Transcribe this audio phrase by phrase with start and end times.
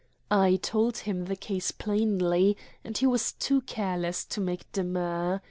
[0.31, 5.39] I told him the case plainly, and he was too careless to make demur.